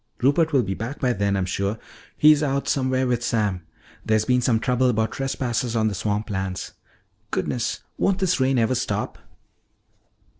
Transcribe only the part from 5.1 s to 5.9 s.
trespassers on